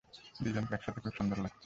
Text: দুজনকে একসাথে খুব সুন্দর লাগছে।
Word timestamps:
দুজনকে 0.39 0.73
একসাথে 0.75 0.99
খুব 0.99 1.13
সুন্দর 1.17 1.37
লাগছে। 1.37 1.59